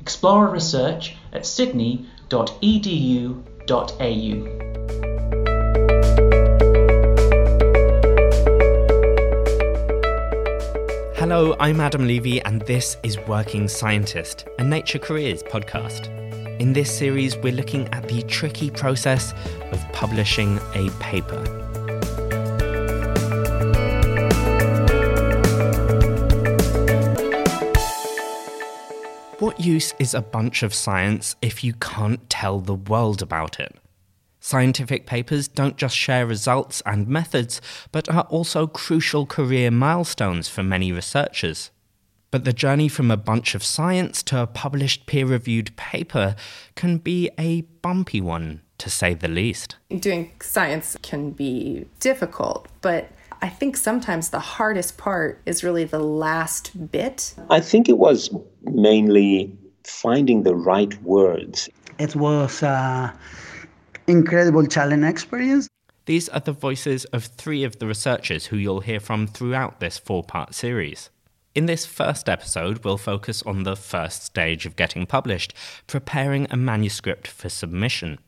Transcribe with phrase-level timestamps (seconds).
[0.00, 2.10] Explore research at sydney.edu.au.
[11.16, 16.08] Hello, I'm Adam Levy, and this is Working Scientist, a Nature Careers podcast.
[16.58, 19.34] In this series, we're looking at the tricky process
[19.70, 21.59] of publishing a paper.
[29.60, 33.76] Use is a bunch of science if you can't tell the world about it?
[34.40, 37.60] Scientific papers don't just share results and methods,
[37.92, 41.70] but are also crucial career milestones for many researchers.
[42.30, 46.36] But the journey from a bunch of science to a published peer reviewed paper
[46.74, 49.76] can be a bumpy one, to say the least.
[49.90, 53.10] Doing science can be difficult, but
[53.42, 57.34] I think sometimes the hardest part is really the last bit.
[57.48, 58.30] I think it was
[58.62, 61.68] mainly finding the right words.
[61.98, 63.12] It was an
[64.06, 65.68] incredible challenge experience.
[66.04, 69.96] These are the voices of three of the researchers who you'll hear from throughout this
[69.96, 71.08] four part series.
[71.54, 75.54] In this first episode, we'll focus on the first stage of getting published,
[75.86, 78.18] preparing a manuscript for submission.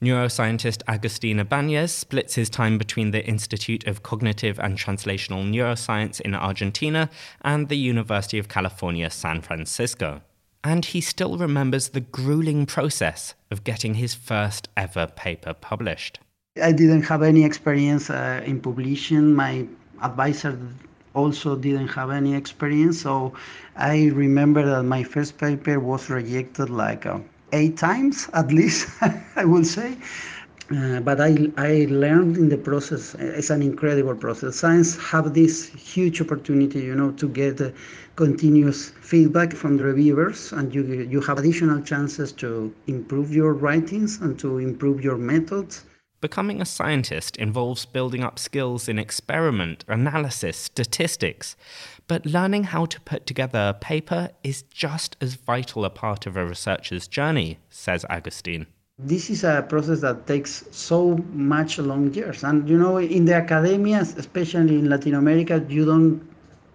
[0.00, 6.36] Neuroscientist Agustin Ibanez splits his time between the Institute of Cognitive and Translational Neuroscience in
[6.36, 7.10] Argentina
[7.42, 10.22] and the University of California, San Francisco.
[10.62, 16.20] And he still remembers the grueling process of getting his first ever paper published.
[16.62, 19.34] I didn't have any experience uh, in publishing.
[19.34, 19.66] My
[20.00, 20.56] advisor
[21.14, 23.00] also didn't have any experience.
[23.00, 23.32] So
[23.76, 27.04] I remember that my first paper was rejected like
[27.52, 28.88] eight times at least,
[29.36, 29.96] I will say.
[30.70, 33.14] Uh, but I, I learned in the process.
[33.18, 34.56] It's an incredible process.
[34.56, 37.70] Science have this huge opportunity, you know, to get uh,
[38.16, 44.20] continuous feedback from the reviewers, and you you have additional chances to improve your writings
[44.20, 45.84] and to improve your methods.
[46.20, 51.54] Becoming a scientist involves building up skills in experiment, analysis, statistics.
[52.08, 56.36] But learning how to put together a paper is just as vital a part of
[56.36, 58.66] a researcher's journey, says Agustin.
[58.98, 62.42] This is a process that takes so much long years.
[62.42, 66.20] And you know, in the academia, especially in Latin America, you don't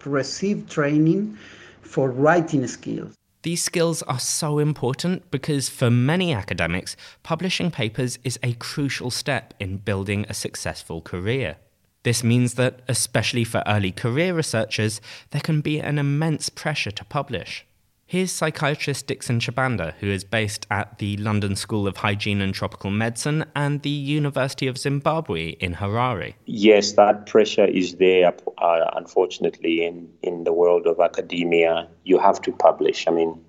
[0.05, 1.37] receive training
[1.81, 3.17] for writing skills.
[3.43, 9.53] These skills are so important because for many academics, publishing papers is a crucial step
[9.59, 11.57] in building a successful career.
[12.03, 15.01] This means that, especially for early career researchers,
[15.31, 17.65] there can be an immense pressure to publish.
[18.13, 22.91] Here's psychiatrist Dixon Chibanda, who is based at the London School of Hygiene and Tropical
[22.91, 26.35] Medicine and the University of Zimbabwe in Harare.
[26.45, 31.87] Yes, that pressure is there, uh, unfortunately, in, in the world of academia.
[32.03, 33.07] You have to publish.
[33.07, 33.43] I mean,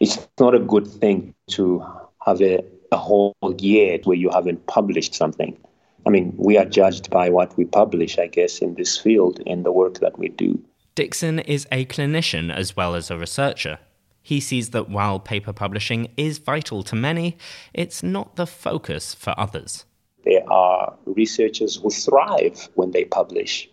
[0.00, 1.84] it's not a good thing to
[2.24, 5.58] have a, a whole year where you haven't published something.
[6.06, 9.62] I mean, we are judged by what we publish, I guess, in this field in
[9.62, 10.58] the work that we do.
[10.94, 13.78] Dixon is a clinician as well as a researcher.
[14.26, 17.36] He sees that while paper publishing is vital to many,
[17.72, 19.84] it's not the focus for others.
[20.24, 23.70] There are researchers who thrive when they publish,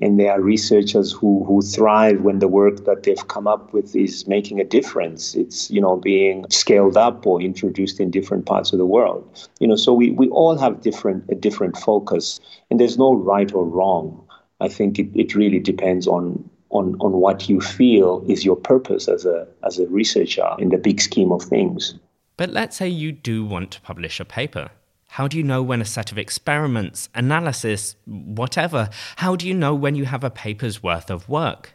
[0.00, 3.96] and there are researchers who, who thrive when the work that they've come up with
[3.96, 5.34] is making a difference.
[5.34, 9.48] It's you know being scaled up or introduced in different parts of the world.
[9.58, 12.38] You know, so we, we all have different a different focus,
[12.70, 14.24] and there's no right or wrong.
[14.60, 19.08] I think it, it really depends on on, on what you feel is your purpose
[19.08, 21.94] as a, as a researcher in the big scheme of things.
[22.36, 24.70] But let's say you do want to publish a paper.
[25.08, 29.74] How do you know when a set of experiments, analysis, whatever, how do you know
[29.74, 31.72] when you have a paper's worth of work?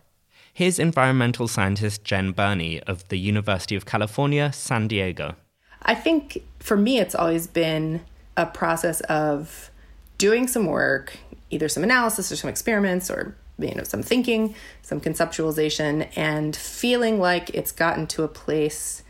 [0.53, 5.35] Here's environmental scientist Jen Burney of the University of California, San Diego.
[5.81, 8.01] I think for me, it's always been
[8.37, 9.71] a process of
[10.17, 11.17] doing some work,
[11.49, 17.19] either some analysis or some experiments or you know some thinking, some conceptualization, and feeling
[17.19, 19.03] like it's gotten to a place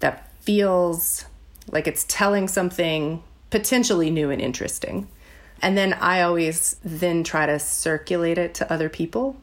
[0.00, 1.24] that feels
[1.70, 5.08] like it's telling something potentially new and interesting.
[5.62, 9.36] And then I always then try to circulate it to other people.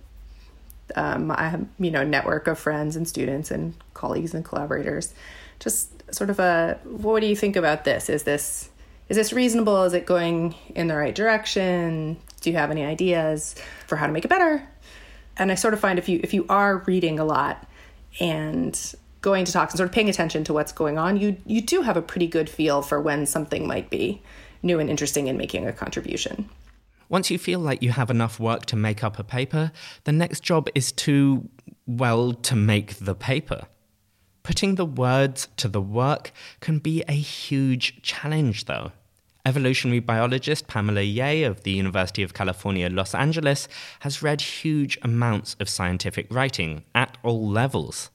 [0.96, 5.14] Um, I have, you know, network of friends and students and colleagues and collaborators.
[5.60, 8.10] Just sort of a, what do you think about this?
[8.10, 8.70] Is this
[9.10, 9.84] is this reasonable?
[9.84, 12.18] Is it going in the right direction?
[12.44, 13.56] Do you have any ideas
[13.88, 14.68] for how to make it better?
[15.38, 17.66] And I sort of find if you if you are reading a lot
[18.20, 18.80] and
[19.22, 21.82] going to talks and sort of paying attention to what's going on, you you do
[21.82, 24.22] have a pretty good feel for when something might be
[24.62, 26.50] new and interesting in making a contribution.
[27.10, 29.72] Once you feel like you have enough work to make up a paper,
[30.04, 31.48] the next job is to,
[31.86, 33.68] well, to make the paper.
[34.42, 38.92] Putting the words to the work can be a huge challenge, though.
[39.46, 43.68] Evolutionary biologist Pamela Yeh of the University of California, Los Angeles,
[44.00, 48.10] has read huge amounts of scientific writing at all levels.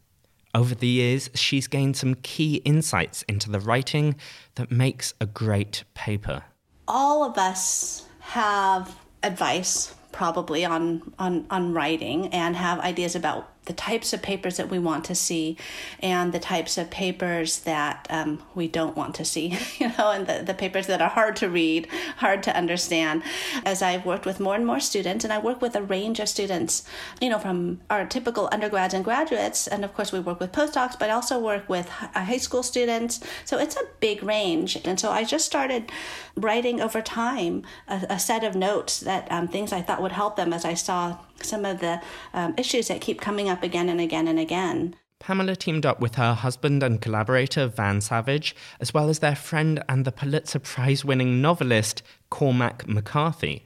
[0.54, 4.16] Over the years, she's gained some key insights into the writing
[4.54, 6.44] that makes a great paper.
[6.88, 13.74] All of us have advice probably on, on, on writing and have ideas about the
[13.74, 15.56] types of papers that we want to see
[16.00, 20.26] and the types of papers that um, we don't want to see, you know, and
[20.26, 21.86] the, the papers that are hard to read,
[22.16, 23.22] hard to understand.
[23.64, 26.30] As I've worked with more and more students, and I work with a range of
[26.30, 26.82] students,
[27.20, 30.98] you know, from our typical undergrads and graduates, and of course we work with postdocs,
[30.98, 33.20] but I also work with high school students.
[33.44, 34.78] So it's a big range.
[34.84, 35.92] And so I just started
[36.36, 40.36] writing over time a, a set of notes that um, things I thought would help
[40.36, 42.00] them as I saw some of the
[42.34, 44.96] um, issues that keep coming up again and again and again.
[45.20, 49.82] Pamela teamed up with her husband and collaborator, Van Savage, as well as their friend
[49.88, 53.64] and the Pulitzer Prize winning novelist, Cormac McCarthy.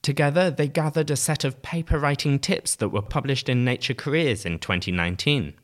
[0.00, 4.44] Together, they gathered a set of paper writing tips that were published in Nature Careers
[4.44, 5.54] in 2019.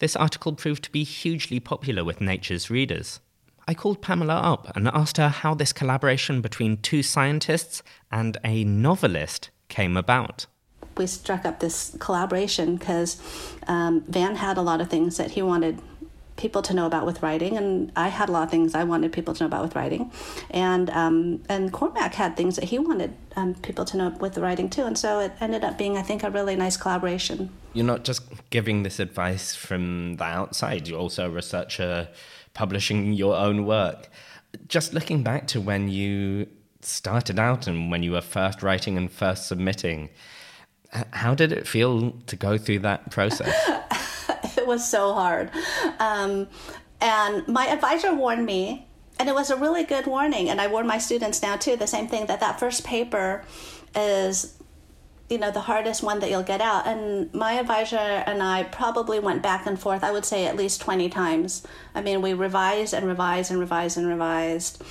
[0.00, 3.20] This article proved to be hugely popular with Nature's readers.
[3.66, 8.64] I called Pamela up and asked her how this collaboration between two scientists and a
[8.64, 10.46] novelist came about
[10.96, 13.20] we struck up this collaboration because
[13.66, 15.80] um, Van had a lot of things that he wanted
[16.36, 19.12] people to know about with writing, and I had a lot of things I wanted
[19.12, 20.10] people to know about with writing,
[20.50, 24.40] and um, and Cormac had things that he wanted um, people to know with the
[24.40, 27.50] writing too, and so it ended up being, I think, a really nice collaboration.
[27.72, 32.08] You're not just giving this advice from the outside; you're also a researcher,
[32.52, 34.08] publishing your own work.
[34.68, 36.46] Just looking back to when you
[36.80, 40.10] started out and when you were first writing and first submitting
[41.12, 43.54] how did it feel to go through that process?
[44.56, 45.50] it was so hard.
[45.98, 46.48] Um,
[47.00, 48.86] and my advisor warned me,
[49.18, 50.48] and it was a really good warning.
[50.48, 53.44] And I warn my students now too the same thing that that first paper
[53.94, 54.58] is
[55.30, 59.18] you know the hardest one that you'll get out and my advisor and i probably
[59.18, 62.92] went back and forth i would say at least 20 times i mean we revised
[62.92, 64.82] and revised and revised and revised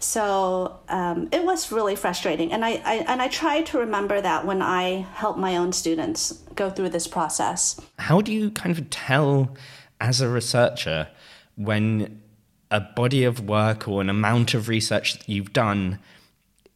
[0.00, 4.46] so um, it was really frustrating, and I, I and I tried to remember that
[4.46, 7.80] when I help my own students go through this process.
[7.98, 9.54] How do you kind of tell,
[10.00, 11.08] as a researcher,
[11.56, 12.20] when
[12.70, 15.98] a body of work or an amount of research that you've done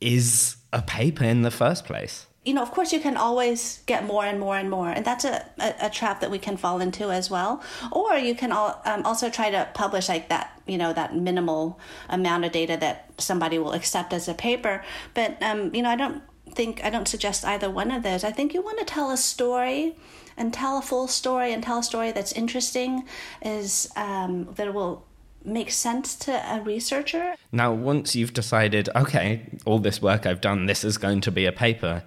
[0.01, 2.27] is a paper in the first place?
[2.45, 5.25] You know, of course, you can always get more and more and more, and that's
[5.25, 7.63] a, a, a trap that we can fall into as well.
[7.91, 11.79] Or you can all, um, also try to publish like that, you know, that minimal
[12.09, 14.85] amount of data that somebody will accept as a paper.
[15.15, 16.23] But um, you know, I don't
[16.53, 18.25] think I don't suggest either one of those.
[18.25, 19.97] I think you want to tell a story
[20.37, 23.05] and tell a full story and tell a story that's interesting,
[23.41, 25.07] is um, that will
[25.45, 27.35] make sense to a researcher.
[27.53, 31.47] Now, once you've decided, okay, all this work I've done, this is going to be
[31.47, 32.03] a paper,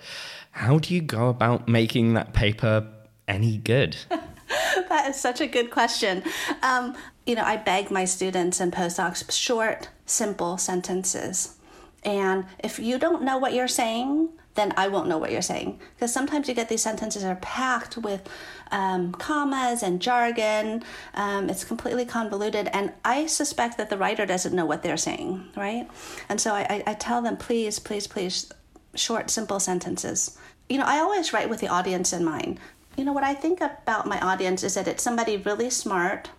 [0.52, 2.88] how do you go about making that paper
[3.28, 3.96] any good?
[4.90, 6.24] that is such a good question.
[6.62, 11.58] Um, you know, I beg my students and postdocs short, simple sentences.
[12.04, 15.80] And if you don't know what you're saying, then I won't know what you're saying.
[15.96, 18.28] Because sometimes you get these sentences are packed with
[18.72, 20.84] um, commas and jargon.
[21.14, 25.46] Um, it's completely convoluted, and I suspect that the writer doesn't know what they're saying,
[25.56, 25.88] right?
[26.28, 28.52] And so I, I tell them, please, please, please,
[28.96, 30.38] short, simple sentences.
[30.68, 32.60] You know, I always write with the audience in mind.
[32.98, 36.32] You know, what I think about my audience is that it's somebody really smart,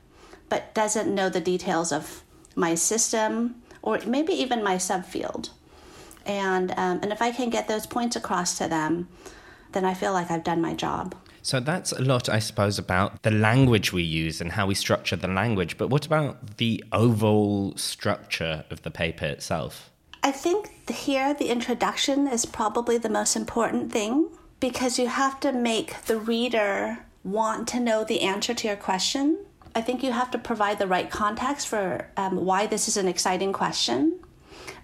[0.49, 2.23] but doesn't know the details of
[2.57, 5.51] my system or maybe even my subfield.
[6.29, 9.09] And, um, and if I can get those points across to them,
[9.73, 11.15] then I feel like I've done my job.
[11.43, 15.17] So that's a lot, I suppose, about the language we use and how we structure
[15.17, 15.79] the language.
[15.79, 19.91] But what about the overall structure of the paper itself?
[20.23, 24.29] I think here the introduction is probably the most important thing
[24.61, 29.39] because you have to make the reader want to know the answer to your question.
[29.75, 33.07] I think you have to provide the right context for um, why this is an
[33.07, 34.19] exciting question,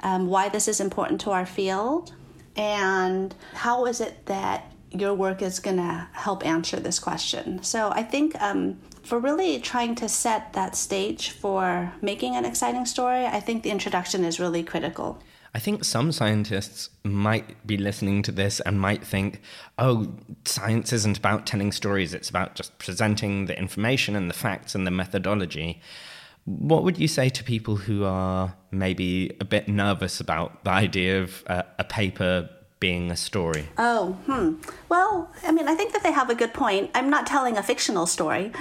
[0.00, 2.12] um, why this is important to our field,
[2.56, 7.62] and how is it that your work is going to help answer this question.
[7.62, 12.86] So I think um, for really trying to set that stage for making an exciting
[12.86, 15.20] story, I think the introduction is really critical.
[15.56, 19.40] I think some scientists might be listening to this and might think,
[19.78, 20.12] oh,
[20.44, 24.84] science isn't about telling stories, it's about just presenting the information and the facts and
[24.84, 25.80] the methodology.
[26.44, 31.22] What would you say to people who are maybe a bit nervous about the idea
[31.22, 33.66] of uh, a paper being a story?
[33.78, 34.56] Oh, hmm.
[34.88, 36.90] Well, I mean, I think that they have a good point.
[36.94, 38.52] I'm not telling a fictional story.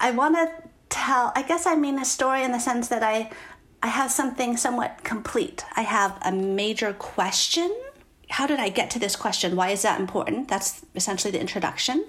[0.00, 0.50] I want to
[0.88, 3.30] tell, I guess I mean a story in the sense that I
[3.84, 5.64] I have something somewhat complete.
[5.74, 7.74] I have a major question.
[8.32, 9.56] How did I get to this question?
[9.56, 10.48] Why is that important?
[10.48, 12.06] That's essentially the introduction.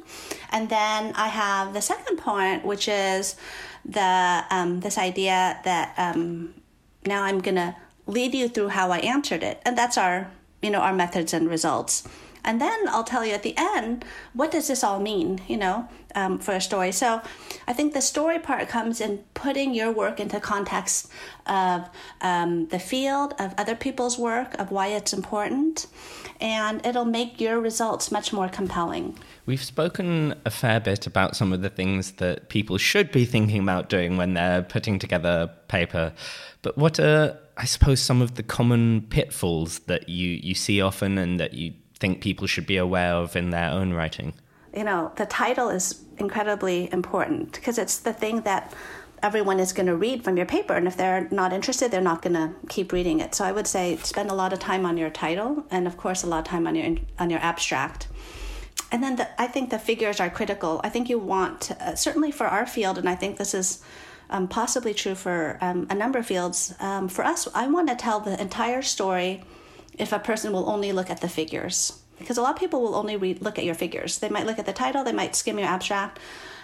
[0.51, 3.35] And then I have the second point, which is
[3.83, 6.53] the um, this idea that um,
[7.05, 7.75] now I'm gonna
[8.07, 11.49] lead you through how I answered it, and that's our you know our methods and
[11.49, 12.07] results.
[12.45, 15.87] And then I'll tell you at the end, what does this all mean, you know,
[16.15, 16.91] um, for a story?
[16.91, 17.21] So
[17.67, 21.09] I think the story part comes in putting your work into context
[21.45, 21.89] of
[22.21, 25.87] um, the field, of other people's work, of why it's important,
[26.41, 29.17] and it'll make your results much more compelling.
[29.45, 33.61] We've spoken a fair bit about some of the things that people should be thinking
[33.61, 36.13] about doing when they're putting together paper,
[36.61, 41.17] but what are I suppose some of the common pitfalls that you, you see often
[41.17, 41.73] and that you
[42.03, 44.33] think people should be aware of in their own writing?
[44.75, 48.73] You know, the title is incredibly important because it's the thing that
[49.21, 52.21] everyone is going to read from your paper and if they're not interested they're not
[52.21, 53.33] going to keep reading it.
[53.33, 56.23] So i would say spend a lot of time on your title and of course
[56.23, 58.01] a lot of time on your on your abstract.
[58.91, 60.81] And then the, i think the figures are critical.
[60.83, 63.67] I think you want uh, certainly for our field and i think this is
[64.29, 67.95] um, possibly true for um, a number of fields um, for us i want to
[68.05, 69.31] tell the entire story
[69.97, 71.99] if a person will only look at the figures.
[72.19, 74.19] Because a lot of people will only read, look at your figures.
[74.19, 76.19] They might look at the title, they might skim your abstract,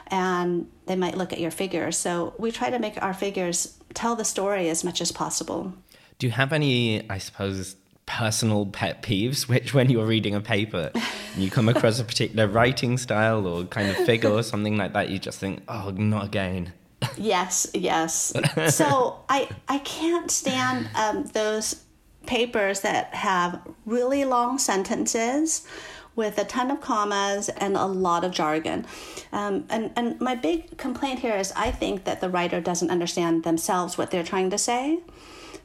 [0.08, 1.98] and they might look at your figures.
[1.98, 5.74] So we try to make our figures tell the story as much as possible.
[6.18, 7.76] Do you have any, I suppose,
[8.10, 12.48] personal pet peeves which when you're reading a paper and you come across a particular
[12.48, 16.26] writing style or kind of figure or something like that you just think oh not
[16.26, 16.74] again
[17.18, 18.34] yes yes
[18.76, 21.84] so i i can't stand um, those
[22.30, 25.68] papers that have really long sentences
[26.16, 28.86] with a ton of commas and a lot of jargon.
[29.32, 33.44] Um, and, and my big complaint here is I think that the writer doesn't understand
[33.44, 35.00] themselves what they're trying to say.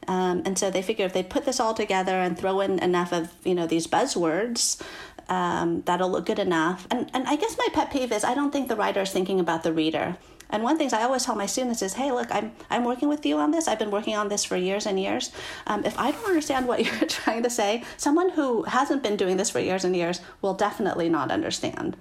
[0.09, 3.12] Um, and so they figure if they put this all together and throw in enough
[3.12, 4.80] of you know these buzzwords,
[5.28, 6.87] um, that'll look good enough.
[6.90, 9.40] And and I guess my pet peeve is I don't think the writer is thinking
[9.40, 10.16] about the reader.
[10.54, 13.26] And one thing I always tell my students is, hey, look, I'm I'm working with
[13.26, 13.66] you on this.
[13.66, 15.32] I've been working on this for years and years.
[15.66, 19.37] Um, if I don't understand what you're trying to say, someone who hasn't been doing
[19.37, 21.96] this for years and years will definitely not understand.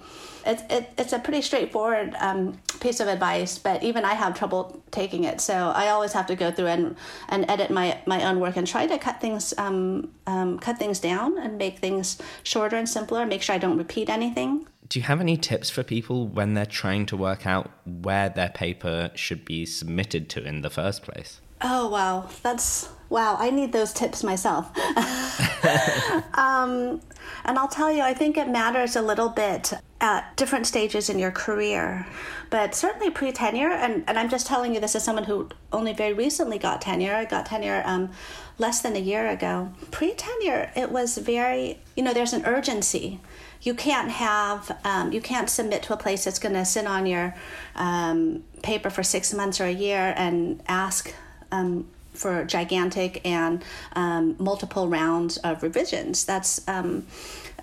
[0.45, 4.83] It's it, it's a pretty straightforward um, piece of advice, but even I have trouble
[4.91, 5.41] taking it.
[5.41, 6.95] So I always have to go through and
[7.29, 10.99] and edit my my own work and try to cut things um, um cut things
[10.99, 13.25] down and make things shorter and simpler.
[13.25, 16.67] Make sure I don't repeat anything do you have any tips for people when they're
[16.67, 21.41] trying to work out where their paper should be submitted to in the first place?
[21.61, 22.29] Oh, wow.
[22.43, 23.35] That's wow.
[23.39, 24.69] I need those tips myself.
[26.37, 27.01] um,
[27.43, 31.17] and I'll tell you, I think it matters a little bit at different stages in
[31.17, 32.05] your career,
[32.51, 33.71] but certainly pre tenure.
[33.71, 37.15] And, and I'm just telling you this as someone who only very recently got tenure.
[37.15, 38.11] I got tenure um,
[38.59, 39.73] less than a year ago.
[39.89, 43.19] Pre tenure, it was very, you know, there's an urgency
[43.63, 47.05] you can't have um, you can't submit to a place that's going to sit on
[47.05, 47.33] your
[47.75, 51.13] um, paper for six months or a year and ask
[51.51, 53.63] um, for gigantic and
[53.95, 56.25] um, multiple rounds of revisions.
[56.25, 57.07] That's um,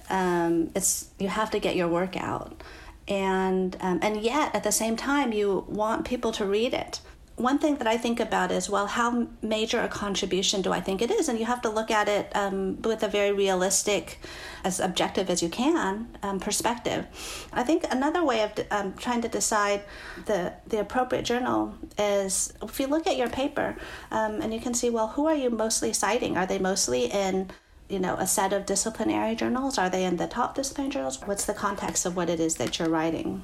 [0.08, 2.62] um, it's you have to get your work out,
[3.06, 7.00] and and yet at the same time you want people to read it
[7.40, 11.00] one thing that I think about is well, how major a contribution do I think
[11.02, 11.28] it is?
[11.28, 14.18] And you have to look at it um, with a very realistic,
[14.64, 17.06] as objective as you can um, perspective.
[17.52, 19.82] I think another way of um, trying to decide
[20.26, 23.76] the, the appropriate journal is if you look at your paper
[24.10, 26.36] um, and you can see, well, who are you mostly citing?
[26.36, 27.50] Are they mostly in
[27.88, 29.78] you know a set of disciplinary journals?
[29.78, 31.20] Are they in the top disciplinary journals?
[31.24, 33.42] What's the context of what it is that you're writing?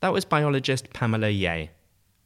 [0.00, 1.68] That was biologist Pamela Yeh.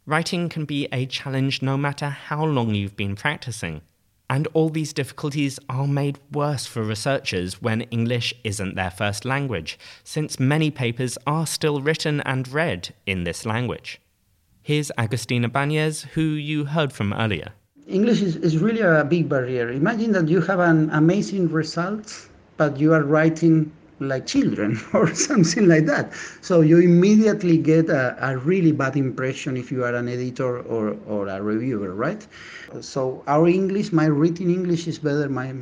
[0.05, 3.83] Writing can be a challenge no matter how long you've been practicing.
[4.29, 9.79] And all these difficulties are made worse for researchers when English isn't their first language,
[10.03, 14.01] since many papers are still written and read in this language.
[14.61, 17.53] Here's Agustin Ibanez, who you heard from earlier.
[17.87, 19.71] English is, is really a big barrier.
[19.71, 23.71] Imagine that you have an amazing result, but you are writing
[24.09, 26.13] like children or something like that.
[26.41, 30.97] So you immediately get a, a, really bad impression if you are an editor or,
[31.07, 32.27] or a reviewer, right?
[32.81, 35.55] So our English, my written English is better my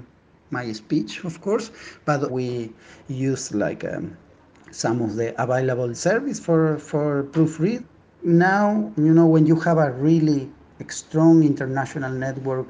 [0.51, 1.71] my speech, of course,
[2.05, 2.73] but we
[3.09, 4.17] use like um,
[4.73, 7.85] some of the available service for for proofread.
[8.23, 10.51] Now, you know, when you have a really
[10.89, 12.67] strong international network,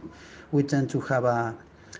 [0.53, 1.55] we tend to have a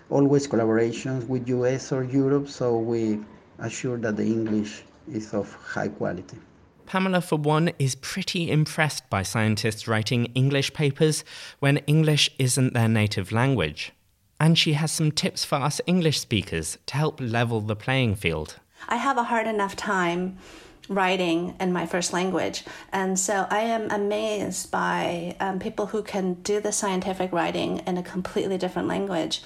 [0.09, 3.19] always collaborations with US or Europe, so we
[3.61, 6.37] assure that the English is of high quality.
[6.85, 11.23] Pamela, for one, is pretty impressed by scientists writing English papers
[11.59, 13.93] when English isn't their native language.
[14.39, 18.59] And she has some tips for us English speakers to help level the playing field.
[18.89, 20.37] I have a hard enough time
[20.89, 22.63] writing in my first language.
[22.91, 27.97] And so I am amazed by um, people who can do the scientific writing in
[27.97, 29.43] a completely different language.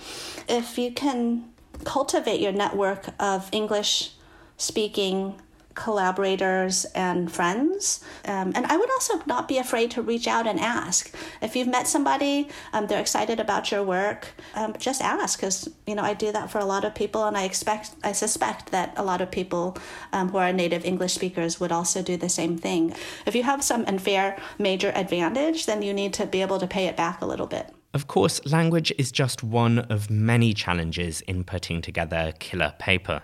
[0.48, 1.46] If you can
[1.84, 4.12] cultivate your network of English
[4.58, 5.36] speaking
[5.76, 8.04] collaborators and friends.
[8.24, 11.14] Um, and I would also not be afraid to reach out and ask.
[11.42, 15.94] If you've met somebody, um, they're excited about your work, um, just ask because, you
[15.94, 18.94] know, I do that for a lot of people and I expect, I suspect that
[18.96, 19.78] a lot of people
[20.14, 22.96] um, who are native English speakers would also do the same thing.
[23.26, 26.88] If you have some unfair major advantage, then you need to be able to pay
[26.88, 27.75] it back a little bit.
[27.96, 33.22] Of course, language is just one of many challenges in putting together a killer paper.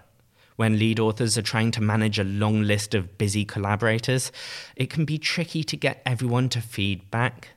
[0.56, 4.32] When lead authors are trying to manage a long list of busy collaborators,
[4.78, 7.50] it can be tricky to get everyone to feed back.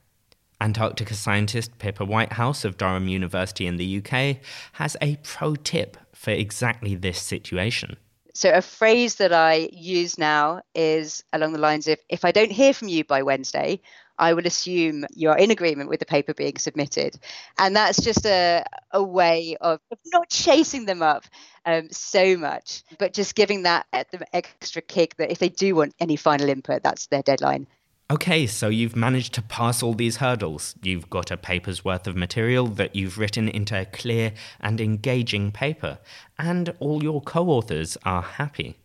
[0.60, 4.38] Antarctica scientist Pippa Whitehouse of Durham University in the UK
[4.72, 7.96] has a pro tip for exactly this situation.
[8.36, 12.50] So, a phrase that I use now is along the lines of if I don't
[12.50, 13.80] hear from you by Wednesday,
[14.18, 17.18] I will assume you're in agreement with the paper being submitted.
[17.58, 21.24] And that's just a, a way of, not chasing them up
[21.64, 23.86] um, so much, but just giving that
[24.32, 27.66] extra kick that if they do want any final input, that's their deadline.
[28.10, 30.74] Okay, so you've managed to pass all these hurdles.
[30.82, 35.50] You've got a paper's worth of material that you've written into a clear and engaging
[35.52, 35.98] paper,
[36.38, 38.76] and all your co authors are happy.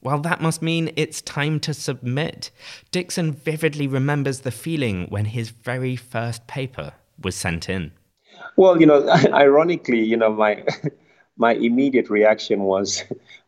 [0.00, 2.50] Well, that must mean it's time to submit.
[2.92, 7.92] Dixon vividly remembers the feeling when his very first paper was sent in.
[8.56, 10.64] Well, you know, ironically, you know, my
[11.36, 13.02] my immediate reaction was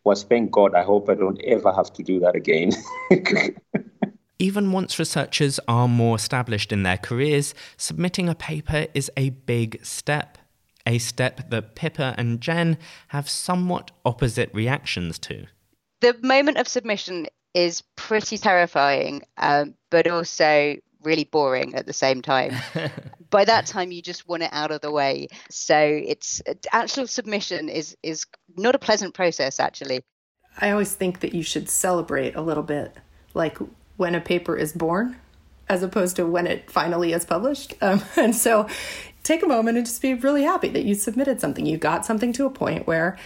[0.04, 2.72] was thank God, I hope I don't ever have to do that again.
[4.38, 9.84] Even once researchers are more established in their careers, submitting a paper is a big
[9.84, 10.38] step.
[10.86, 15.46] A step that Pippa and Jen have somewhat opposite reactions to
[16.00, 22.22] the moment of submission is pretty terrifying, um, but also really boring at the same
[22.22, 22.54] time.
[23.30, 25.28] By that time, you just want it out of the way.
[25.50, 30.02] So it's actual submission is is not a pleasant process actually.
[30.60, 32.96] I always think that you should celebrate a little bit,
[33.34, 33.58] like
[33.96, 35.16] when a paper is born,
[35.68, 37.74] as opposed to when it finally is published.
[37.80, 38.68] Um, and so,
[39.22, 41.66] take a moment and just be really happy that you submitted something.
[41.66, 43.16] You got something to a point where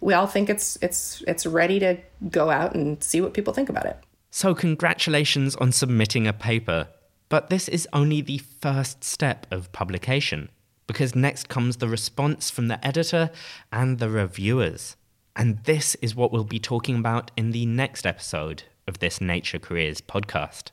[0.00, 1.98] we all think it's it's it's ready to
[2.30, 3.98] go out and see what people think about it.
[4.30, 6.88] So congratulations on submitting a paper.
[7.28, 10.50] But this is only the first step of publication,
[10.86, 13.30] because next comes the response from the editor
[13.72, 14.96] and the reviewers.
[15.36, 19.60] And this is what we'll be talking about in the next episode of this Nature
[19.60, 20.70] Careers podcast.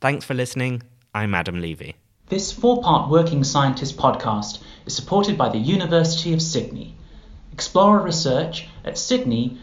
[0.00, 0.82] Thanks for listening.
[1.14, 1.94] I'm Adam Levy.
[2.28, 6.96] This four part Working Scientist podcast is supported by the University of Sydney.
[7.54, 9.54] Explore research at sydney.edu.au.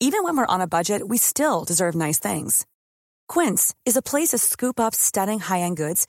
[0.00, 2.66] Even when we're on a budget, we still deserve nice things.
[3.28, 6.08] Quince is a place to scoop up stunning high-end goods